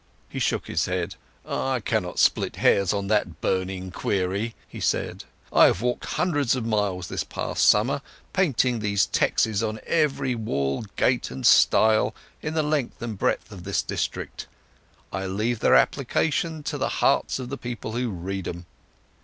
He 0.29 0.39
shook 0.39 0.65
his 0.65 0.85
head. 0.87 1.13
"I 1.45 1.79
cannot 1.79 2.17
split 2.17 2.55
hairs 2.55 2.91
on 2.91 3.05
that 3.09 3.39
burning 3.39 3.91
query," 3.91 4.55
he 4.67 4.79
said. 4.79 5.25
"I 5.53 5.65
have 5.65 5.83
walked 5.83 6.05
hundreds 6.05 6.55
of 6.55 6.65
miles 6.65 7.07
this 7.07 7.23
past 7.23 7.69
summer, 7.69 8.01
painting 8.33 8.79
these 8.79 9.05
texes 9.05 9.61
on 9.61 9.79
every 9.85 10.33
wall, 10.33 10.85
gate, 10.95 11.29
and 11.29 11.45
stile 11.45 12.15
the 12.41 12.63
length 12.63 12.99
and 13.03 13.15
breadth 13.15 13.51
of 13.51 13.63
this 13.63 13.83
district. 13.83 14.47
I 15.13 15.27
leave 15.27 15.59
their 15.59 15.75
application 15.75 16.63
to 16.63 16.79
the 16.79 16.89
hearts 17.05 17.37
of 17.37 17.49
the 17.49 17.55
people 17.59 17.91
who 17.91 18.09
read 18.09 18.47
'em." 18.47 18.65